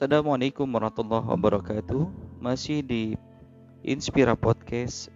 Assalamualaikum 0.00 0.64
warahmatullahi 0.64 1.28
wabarakatuh. 1.28 2.08
Masih 2.40 2.80
di 2.80 3.20
Inspira 3.84 4.32
Podcast, 4.32 5.12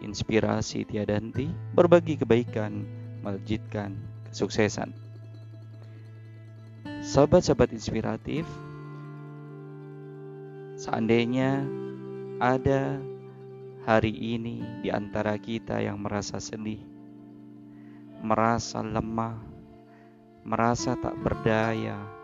inspirasi 0.00 0.88
tiada 0.88 1.20
henti, 1.20 1.52
berbagi 1.76 2.16
kebaikan, 2.16 2.88
melejitkan 3.20 3.92
kesuksesan. 4.32 4.96
Sahabat-sahabat 7.04 7.76
inspiratif, 7.76 8.48
seandainya 10.80 11.68
ada 12.40 12.96
hari 13.84 14.16
ini 14.16 14.64
di 14.80 14.88
antara 14.88 15.36
kita 15.36 15.84
yang 15.84 16.00
merasa 16.00 16.40
sedih, 16.40 16.80
merasa 18.24 18.80
lemah, 18.80 19.36
merasa 20.40 20.96
tak 20.96 21.20
berdaya, 21.20 22.15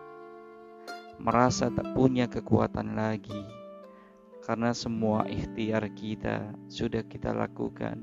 merasa 1.22 1.70
tak 1.70 1.94
punya 1.94 2.26
kekuatan 2.26 2.98
lagi 2.98 3.46
karena 4.42 4.74
semua 4.74 5.22
ikhtiar 5.30 5.86
kita 5.94 6.50
sudah 6.66 7.06
kita 7.06 7.30
lakukan. 7.30 8.02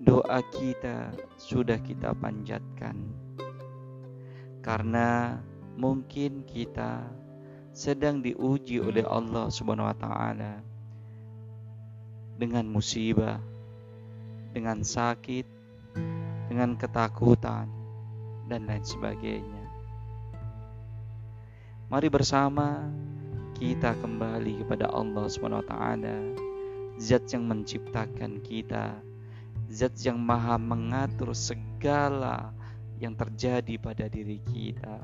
Doa 0.00 0.40
kita 0.48 1.12
sudah 1.36 1.76
kita 1.84 2.16
panjatkan. 2.16 2.96
Karena 4.64 5.36
mungkin 5.76 6.48
kita 6.48 7.04
sedang 7.76 8.24
diuji 8.24 8.80
oleh 8.80 9.04
Allah 9.04 9.52
Subhanahu 9.52 9.92
wa 9.92 9.98
taala 10.00 10.64
dengan 12.40 12.64
musibah, 12.72 13.36
dengan 14.56 14.80
sakit, 14.80 15.44
dengan 16.48 16.72
ketakutan 16.80 17.68
dan 18.48 18.64
lain 18.64 18.84
sebagainya. 18.86 19.57
Mari 21.91 22.07
bersama 22.09 22.89
kita 23.59 23.93
kembali 24.01 24.65
kepada 24.65 24.89
Allah 24.89 25.29
SWT 25.29 25.73
Zat 26.97 27.25
yang 27.33 27.49
menciptakan 27.49 28.41
kita 28.41 28.97
Zat 29.69 29.97
yang 30.01 30.21
maha 30.21 30.57
mengatur 30.61 31.33
segala 31.33 32.53
yang 33.01 33.17
terjadi 33.17 33.77
pada 33.81 34.05
diri 34.09 34.39
kita 34.45 35.01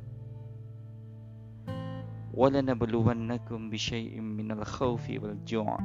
وَلَنَبْلُوَنَّكُمْ 2.40 3.60
بِشَيْءٍ 3.74 4.22
مِّنَ 4.22 4.56
الْخَوْفِ 4.56 5.06
وَالْجُوعِ 5.10 5.78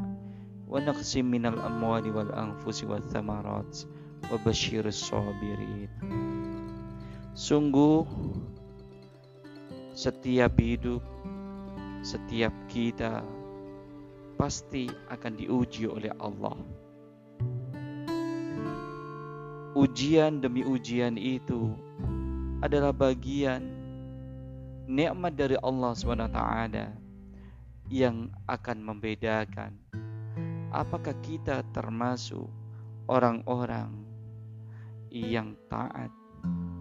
وَنَقْصٍ 0.69 1.13
مِّنَ 1.17 1.45
الْأَمْوَالِ 1.51 2.05
وَالْأَنفُسِ 2.15 2.79
وَالثَّمَرَاتِ 2.85 3.75
وَبَشِّرِ 4.31 4.85
الصَّابِرِينَ 4.87 5.91
Sungguh 7.35 8.07
setiap 10.00 10.56
hidup, 10.56 11.04
setiap 12.08 12.56
kita 12.72 13.20
pasti 14.40 14.88
akan 15.12 15.36
diuji 15.36 15.92
oleh 15.92 16.16
Allah. 16.24 16.56
Ujian 19.76 20.40
demi 20.40 20.64
ujian 20.64 21.20
itu 21.20 21.76
adalah 22.64 22.96
bagian 22.96 23.60
nikmat 24.88 25.36
dari 25.36 25.60
Allah 25.60 25.92
SWT 25.92 26.40
yang 27.92 28.32
akan 28.48 28.78
membedakan 28.80 29.76
apakah 30.72 31.12
kita 31.20 31.60
termasuk 31.76 32.48
orang-orang 33.12 33.92
yang 35.12 35.60
taat, 35.68 36.14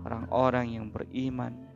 orang-orang 0.06 0.78
yang 0.78 0.86
beriman, 0.86 1.67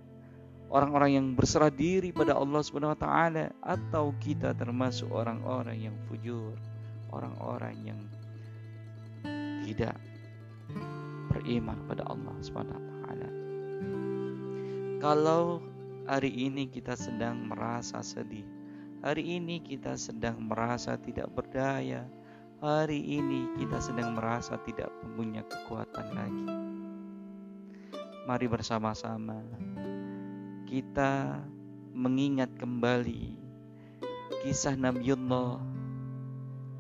orang-orang 0.73 1.11
yang 1.21 1.27
berserah 1.37 1.69
diri 1.69 2.17
pada 2.17 2.33
Allah 2.33 2.65
Subhanahu 2.65 2.97
wa 2.97 3.01
taala 3.01 3.53
atau 3.61 4.17
kita 4.17 4.57
termasuk 4.57 5.13
orang-orang 5.13 5.93
yang 5.93 5.97
fujur, 6.09 6.57
orang-orang 7.13 7.77
yang 7.85 8.01
tidak 9.69 10.01
beriman 11.29 11.77
pada 11.85 12.09
Allah 12.09 12.35
Subhanahu 12.41 12.73
wa 12.73 12.85
taala. 12.89 13.29
Kalau 15.05 15.61
hari 16.09 16.33
ini 16.33 16.73
kita 16.73 16.97
sedang 16.97 17.53
merasa 17.53 18.01
sedih, 18.01 18.49
hari 19.05 19.29
ini 19.29 19.61
kita 19.61 19.93
sedang 20.01 20.41
merasa 20.41 20.97
tidak 20.97 21.29
berdaya, 21.37 22.09
hari 22.65 23.21
ini 23.21 23.45
kita 23.61 23.77
sedang 23.77 24.17
merasa 24.17 24.57
tidak 24.65 24.89
punya 25.21 25.45
kekuatan 25.45 26.09
lagi. 26.17 26.49
Mari 28.23 28.47
bersama-sama 28.47 29.43
kita 30.73 31.37
mengingat 31.93 32.49
kembali 32.57 33.37
kisah 34.41 34.73
Nabiullah 34.73 35.61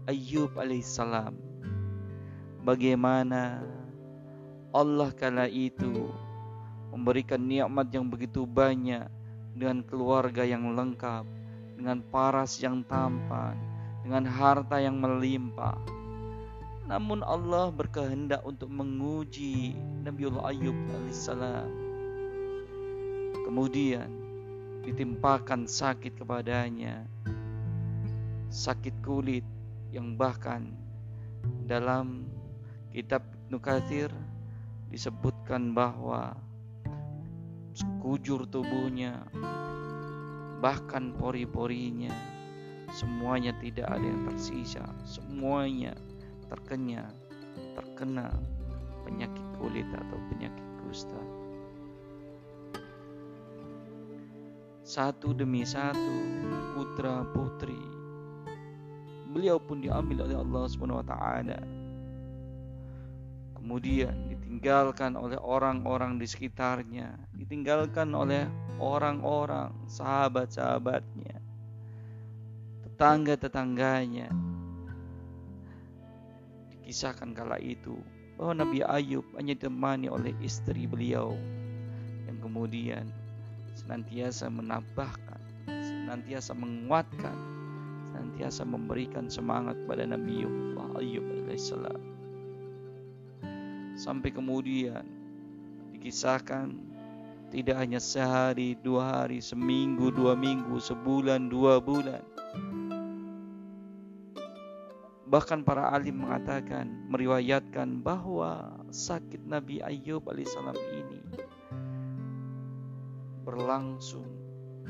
Ayub 0.08 0.48
alaihissalam 0.56 1.36
bagaimana 2.64 3.60
Allah 4.72 5.12
kala 5.12 5.44
itu 5.44 6.08
memberikan 6.88 7.44
nikmat 7.44 7.92
yang 7.92 8.08
begitu 8.08 8.48
banyak 8.48 9.12
dengan 9.52 9.84
keluarga 9.84 10.40
yang 10.40 10.72
lengkap 10.72 11.28
dengan 11.76 12.00
paras 12.08 12.64
yang 12.64 12.80
tampan 12.88 13.60
dengan 14.08 14.24
harta 14.24 14.80
yang 14.80 15.04
melimpah. 15.04 15.76
Namun 16.88 17.20
Allah 17.20 17.68
berkehendak 17.68 18.40
untuk 18.40 18.72
menguji 18.72 19.76
Nabiullah 20.00 20.48
Ayub 20.48 20.80
alaihissalam 20.96 21.81
Kemudian 23.42 24.08
ditimpakan 24.82 25.66
sakit 25.66 26.18
kepadanya, 26.18 27.06
sakit 28.50 28.98
kulit 29.02 29.46
yang 29.94 30.18
bahkan 30.18 30.74
dalam 31.66 32.26
kitab 32.92 33.24
Nukathir 33.48 34.12
disebutkan 34.92 35.72
bahwa 35.72 36.36
sekujur 37.72 38.44
tubuhnya 38.48 39.24
bahkan 40.60 41.16
pori-porinya 41.16 42.12
semuanya 42.92 43.56
tidak 43.64 43.88
ada 43.88 44.04
yang 44.04 44.28
tersisa 44.28 44.84
semuanya 45.08 45.96
terkena 46.52 47.08
terkena 47.72 48.28
penyakit 49.08 49.46
kulit 49.56 49.88
atau 49.96 50.20
penyakit 50.28 50.68
kusta 50.84 51.41
satu 54.82 55.30
demi 55.30 55.62
satu 55.62 56.14
putra 56.74 57.22
putri. 57.30 57.78
Beliau 59.32 59.56
pun 59.56 59.80
diambil 59.80 60.28
oleh 60.28 60.36
Allah 60.36 60.64
Subhanahu 60.68 61.00
wa 61.00 61.06
taala. 61.06 61.58
Kemudian 63.56 64.26
ditinggalkan 64.26 65.14
oleh 65.14 65.38
orang-orang 65.38 66.18
di 66.18 66.26
sekitarnya. 66.26 67.14
Ditinggalkan 67.30 68.10
oleh 68.10 68.50
orang-orang 68.82 69.70
sahabat-sahabatnya 69.86 71.38
tetangga-tetangganya. 73.02 74.30
Dikisahkan 76.70 77.34
kala 77.34 77.62
itu 77.62 77.98
bahwa 78.34 78.66
Nabi 78.66 78.82
Ayub 78.82 79.26
hanya 79.38 79.54
ditemani 79.54 80.10
oleh 80.10 80.34
istri 80.42 80.90
beliau. 80.90 81.38
Yang 82.26 82.38
kemudian 82.42 83.04
senantiasa 83.92 84.48
menambahkan, 84.48 85.68
senantiasa 85.68 86.56
menguatkan, 86.56 87.36
senantiasa 88.08 88.64
memberikan 88.64 89.28
semangat 89.28 89.76
pada 89.84 90.08
Nabi 90.08 90.48
Ayub 90.96 91.20
alaihissalam. 91.44 92.00
Sampai 93.92 94.32
kemudian 94.32 95.04
dikisahkan 95.92 96.72
tidak 97.52 97.76
hanya 97.84 98.00
sehari, 98.00 98.80
dua 98.80 99.28
hari, 99.28 99.44
seminggu, 99.44 100.08
dua 100.08 100.32
minggu, 100.40 100.80
sebulan, 100.80 101.52
dua 101.52 101.76
bulan. 101.76 102.24
Bahkan 105.28 105.68
para 105.68 105.92
alim 105.92 106.24
mengatakan, 106.24 106.88
meriwayatkan 107.12 108.00
bahwa 108.00 108.72
sakit 108.88 109.44
Nabi 109.44 109.84
Ayub 109.84 110.24
alaihissalam 110.32 110.80
ini 110.80 111.41
berlangsung 113.42 114.26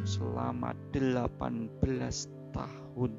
selama 0.04 0.76
18 0.92 1.80
tahun. 2.52 3.12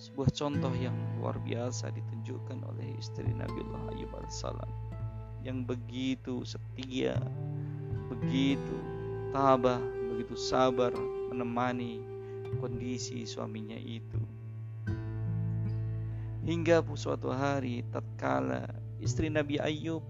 Sebuah 0.00 0.30
contoh 0.32 0.72
yang 0.76 0.96
luar 1.20 1.36
biasa 1.44 1.92
ditunjukkan 1.92 2.64
oleh 2.64 2.96
istri 2.96 3.28
Nabiullah 3.36 3.92
Ayub 3.92 4.12
alaihissalam 4.16 4.70
yang 5.40 5.64
begitu 5.64 6.44
setia, 6.44 7.16
begitu 8.12 8.76
tabah, 9.32 9.80
begitu 10.12 10.36
sabar 10.36 10.92
menemani 11.32 12.02
kondisi 12.60 13.24
suaminya 13.24 13.76
itu. 13.78 14.39
Hingga 16.40 16.80
suatu 16.96 17.28
hari 17.28 17.84
tatkala 17.92 18.64
istri 18.96 19.28
Nabi 19.28 19.60
Ayub 19.60 20.00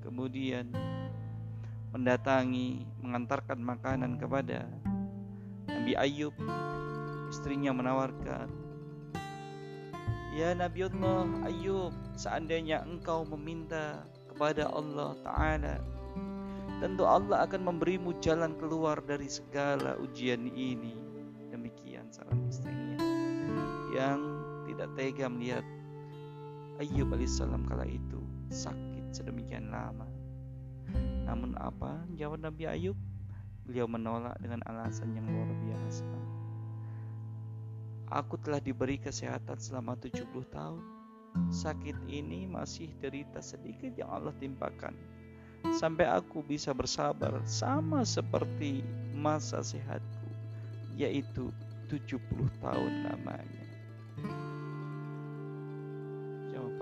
kemudian 0.00 0.72
mendatangi 1.92 2.88
mengantarkan 3.04 3.60
makanan 3.60 4.16
kepada 4.16 4.64
Nabi 5.68 5.92
Ayub 5.96 6.32
istrinya 7.28 7.72
menawarkan 7.76 8.48
Ya 10.34 10.50
Nabi 10.50 10.90
Allah 10.90 11.30
Ayub 11.46 11.94
seandainya 12.18 12.82
engkau 12.82 13.22
meminta 13.22 14.02
kepada 14.26 14.66
Allah 14.66 15.14
Ta'ala 15.22 15.78
tentu 16.82 17.06
Allah 17.06 17.46
akan 17.46 17.70
memberimu 17.70 18.18
jalan 18.18 18.58
keluar 18.58 18.98
dari 18.98 19.30
segala 19.30 19.94
ujian 20.02 20.50
ini. 20.50 20.98
Demikian 21.54 22.10
saran 22.10 22.42
istrinya. 22.50 22.98
Yang 23.94 24.33
tidak 24.74 24.90
tega 24.98 25.26
melihat 25.30 25.64
Ayub 26.82 27.14
alaihissalam 27.14 27.62
kala 27.70 27.86
itu 27.86 28.18
sakit 28.50 29.14
sedemikian 29.14 29.70
lama 29.70 30.10
namun 31.24 31.54
apa 31.56 32.02
jawab 32.18 32.42
Nabi 32.42 32.66
Ayub 32.66 32.98
beliau 33.64 33.86
menolak 33.86 34.36
dengan 34.42 34.60
alasan 34.66 35.14
yang 35.14 35.24
luar 35.30 35.48
biasa 35.62 36.04
Aku 38.12 38.36
telah 38.36 38.60
diberi 38.60 39.00
kesehatan 39.00 39.56
selama 39.56 39.96
70 39.96 40.28
tahun. 40.52 40.84
Sakit 41.50 41.96
ini 42.06 42.46
masih 42.46 42.92
derita 43.02 43.42
sedikit 43.42 43.90
yang 43.96 44.12
Allah 44.12 44.30
timpakan. 44.38 44.94
Sampai 45.74 46.06
aku 46.06 46.44
bisa 46.44 46.76
bersabar 46.76 47.40
sama 47.42 48.04
seperti 48.04 48.86
masa 49.16 49.64
sehatku, 49.64 50.30
yaitu 50.94 51.48
70 51.90 52.20
tahun 52.62 52.92
lamanya. 53.08 53.64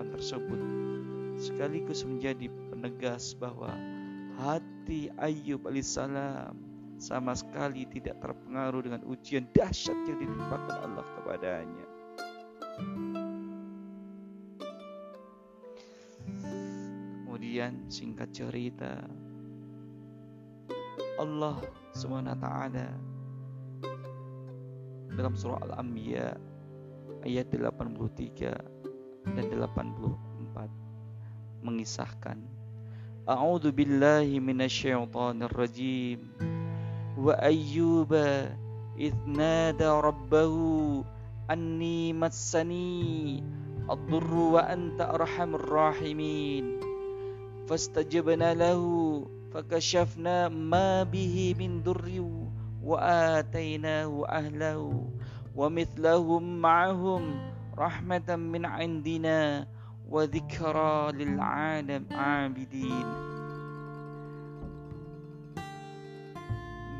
Jawaban 0.03 0.19
tersebut 0.19 0.61
sekaligus 1.39 2.03
menjadi 2.03 2.51
penegas 2.67 3.31
bahwa 3.39 3.71
hati 4.35 5.07
Ayub 5.15 5.63
alaihissalam 5.63 6.59
sama 6.99 7.31
sekali 7.31 7.87
tidak 7.87 8.19
terpengaruh 8.19 8.83
dengan 8.83 8.99
ujian 9.07 9.47
dahsyat 9.55 9.95
yang 10.03 10.19
ditimpakan 10.19 10.75
Allah 10.75 11.07
kepadanya. 11.15 11.87
Kemudian 17.23 17.87
singkat 17.87 18.27
cerita 18.35 19.07
Allah 21.15 21.63
SWT 21.95 22.47
dalam 25.15 25.31
surah 25.39 25.63
Al-Anbiya 25.63 26.35
ayat 27.23 27.47
83 27.55 28.72
dan 29.23 29.47
84 29.47 30.67
mengisahkan. 31.63 32.35
A'udzu 33.23 33.71
billahi 33.71 34.43
minasyaitonir 34.43 35.55
rajim 35.55 36.19
wa 37.15 37.31
ayyuba 37.39 38.51
idh 38.99 39.15
nada 39.23 40.03
rabbahu 40.03 41.07
anni 41.47 42.11
massani 42.11 43.39
ad-durru 43.87 44.59
wa 44.59 44.67
anta 44.67 45.15
arhamur 45.15 45.63
rahimin. 45.63 46.83
Fastajabna 47.63 48.59
lahu 48.59 49.23
fakashafna 49.55 50.51
ma 50.51 51.07
bihi 51.07 51.55
min 51.55 51.79
durri 51.79 52.19
wa 52.83 52.99
atainahu 52.99 54.27
ahlahu 54.27 55.07
wa 55.55 55.71
mithlahum 55.71 56.59
ma'ahum 56.59 57.52
rahmatan 57.73 58.53
min 58.53 58.65
indina 58.79 59.65
wa 60.05 60.23
dzikra 60.29 61.13
lil 61.13 61.37
alam 61.41 62.05
abidin. 62.13 63.07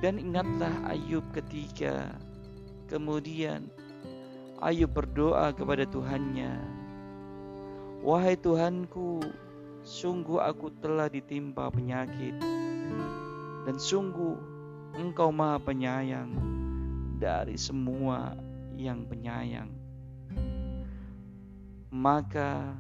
Dan 0.04 0.20
ingatlah 0.20 0.92
Ayub 0.92 1.24
ketika 1.32 2.12
kemudian 2.92 3.72
Ayub 4.60 4.92
berdoa 4.92 5.56
kepada 5.56 5.88
Tuhannya 5.88 6.60
wahai 8.04 8.36
Tuhanku 8.36 9.24
sungguh 9.88 10.44
aku 10.44 10.76
telah 10.84 11.08
ditimpa 11.08 11.72
penyakit 11.72 12.36
dan 13.64 13.80
sungguh 13.80 14.36
engkau 15.00 15.32
maha 15.32 15.56
penyayang 15.64 16.36
dari 17.16 17.56
semua 17.56 18.36
yang 18.76 19.08
penyayang. 19.08 19.83
Maka 21.94 22.74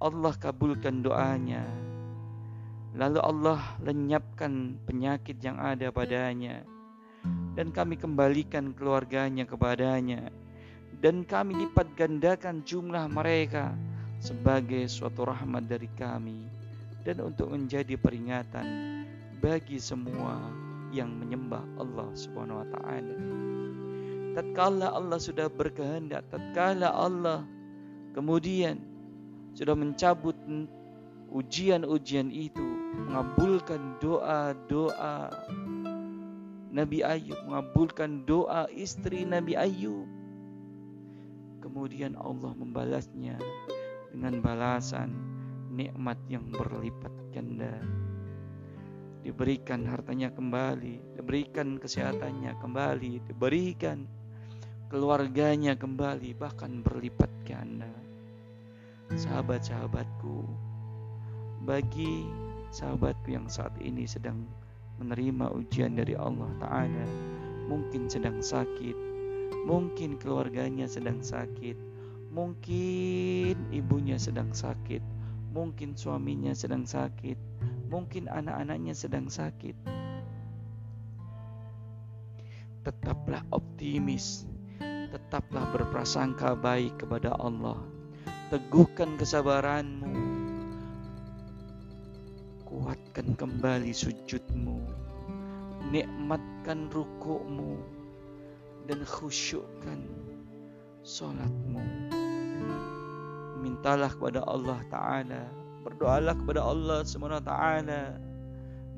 Allah 0.00 0.32
kabulkan 0.40 1.04
doanya. 1.04 1.60
Lalu 2.96 3.20
Allah 3.20 3.60
lenyapkan 3.84 4.80
penyakit 4.88 5.36
yang 5.44 5.60
ada 5.60 5.92
padanya. 5.92 6.64
Dan 7.52 7.68
kami 7.68 8.00
kembalikan 8.00 8.72
keluarganya 8.72 9.44
kepadanya. 9.44 10.32
Dan 11.04 11.28
kami 11.28 11.68
lipat 11.68 11.92
gandakan 11.92 12.64
jumlah 12.64 13.12
mereka 13.12 13.76
sebagai 14.24 14.88
suatu 14.88 15.28
rahmat 15.28 15.68
dari 15.68 15.92
kami. 16.00 16.48
Dan 17.04 17.20
untuk 17.20 17.52
menjadi 17.52 17.92
peringatan 18.00 18.64
bagi 19.44 19.76
semua 19.76 20.40
yang 20.96 21.12
menyembah 21.12 21.76
Allah 21.76 22.08
Subhanahu 22.16 22.64
wa 22.64 22.68
taala. 22.72 23.16
Tatkala 24.32 24.96
Allah 24.96 25.20
sudah 25.20 25.52
berkehendak, 25.52 26.24
tatkala 26.32 26.88
Allah 26.88 27.44
kemudian 28.12 28.80
sudah 29.54 29.74
mencabut 29.74 30.34
ujian-ujian 31.30 32.30
itu 32.30 32.64
mengabulkan 33.06 33.98
doa-doa 34.02 35.30
Nabi 36.70 37.02
Ayub, 37.02 37.38
mengabulkan 37.50 38.22
doa 38.26 38.70
istri 38.70 39.26
Nabi 39.26 39.58
Ayub. 39.58 40.06
Kemudian 41.60 42.14
Allah 42.14 42.54
membalasnya 42.54 43.36
dengan 44.14 44.38
balasan 44.38 45.10
nikmat 45.74 46.18
yang 46.30 46.46
berlipat 46.50 47.10
ganda. 47.34 47.74
Diberikan 49.20 49.84
hartanya 49.84 50.32
kembali, 50.32 51.18
diberikan 51.20 51.76
kesehatannya 51.76 52.56
kembali, 52.58 53.20
diberikan 53.28 54.08
keluarganya 54.88 55.76
kembali, 55.76 56.32
bahkan 56.38 56.80
berlipat 56.80 57.28
ganda. 57.44 57.99
Sahabat-sahabatku, 59.10 60.46
bagi 61.66 62.30
sahabatku 62.70 63.34
yang 63.34 63.50
saat 63.50 63.74
ini 63.82 64.06
sedang 64.06 64.46
menerima 65.02 65.50
ujian 65.50 65.98
dari 65.98 66.14
Allah 66.14 66.46
Ta'ala, 66.62 67.06
mungkin 67.66 68.06
sedang 68.06 68.38
sakit, 68.38 68.94
mungkin 69.66 70.14
keluarganya 70.14 70.86
sedang 70.86 71.18
sakit, 71.26 71.74
mungkin 72.30 73.58
ibunya 73.74 74.14
sedang 74.14 74.54
sakit, 74.54 75.02
mungkin 75.50 75.98
suaminya 75.98 76.54
sedang 76.54 76.86
sakit, 76.86 77.34
mungkin 77.90 78.30
anak-anaknya 78.30 78.94
sedang 78.94 79.26
sakit. 79.26 79.74
Tetaplah 82.86 83.42
optimis, 83.50 84.46
tetaplah 85.10 85.66
berprasangka 85.74 86.54
baik 86.54 87.02
kepada 87.02 87.34
Allah. 87.34 87.99
Teguhkan 88.50 89.14
kesabaranmu, 89.14 90.10
kuatkan 92.66 93.38
kembali 93.38 93.94
sujudmu, 93.94 94.90
nikmatkan 95.94 96.90
rukukmu, 96.90 97.78
dan 98.90 99.06
khusyukkan 99.06 100.02
solatmu. 101.06 101.78
Mintalah 103.62 104.10
kepada 104.10 104.42
Allah 104.50 104.82
Ta'ala, 104.90 105.46
berdoalah 105.86 106.34
kepada 106.34 106.66
Allah 106.66 107.06
SWT 107.06 107.54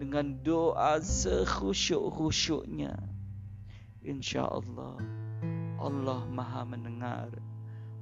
dengan 0.00 0.32
doa 0.40 0.96
sekhusyuk-khusyuknya. 0.96 2.96
Insya 4.00 4.48
Allah, 4.48 4.96
Allah 5.76 6.24
maha 6.32 6.64
mendengar, 6.64 7.28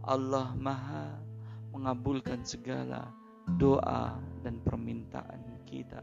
Allah 0.04 0.57
maha 0.57 1.21
mengabulkan 1.76 2.40
segala 2.42 3.12
doa 3.61 4.16
dan 4.40 4.57
permintaan 4.64 5.61
kita. 5.69 6.00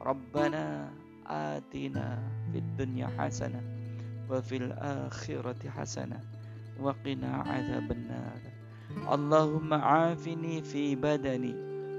Rabbana 0.00 0.88
atina 1.28 2.20
fid 2.52 2.64
dunya 2.76 3.08
hasanah 3.16 3.62
wa 4.28 4.40
fil 4.40 4.72
akhirati 4.76 5.68
hasanah 5.68 6.20
wa 6.80 6.92
qina 7.04 7.44
adzaban 7.48 8.08
nar. 8.08 8.40
Allahumma 9.06 10.10
afini 10.12 10.58
fi 10.66 10.98
badani 10.98 11.54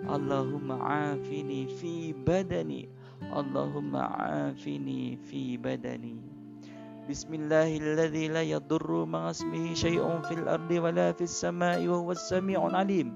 Allahumma 0.10 0.75
afini 1.15 1.70
fi 1.80 2.12
badani 2.12 2.89
Allahumma 3.32 4.12
afini 4.51 5.15
fi 5.24 5.56
badani 5.56 6.30
بسم 7.10 7.31
الله 7.34 7.70
الذي 7.77 8.27
لا 8.27 8.41
يضر 8.41 9.05
مع 9.05 9.29
اسمه 9.29 9.74
شيء 9.74 10.01
في 10.22 10.34
الأرض 10.34 10.72
ولا 10.72 11.12
في 11.12 11.24
السماء 11.24 11.88
وهو 11.88 12.12
السميع 12.12 12.60
العليم 12.67 13.08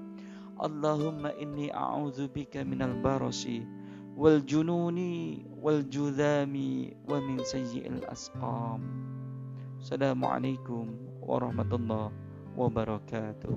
اللهم 0.62 1.26
إني 1.26 1.74
أعوذ 1.74 2.28
بك 2.28 2.56
من 2.56 2.82
البرص 2.82 3.46
والجنون 4.16 4.98
والجذام 5.62 6.54
ومن 7.08 7.36
سيء 7.44 7.84
الأسقام 7.88 8.80
السلام 9.80 10.20
عليكم 10.24 10.84
ورحمة 11.22 11.70
الله 11.74 12.06
وبركاته 12.56 13.54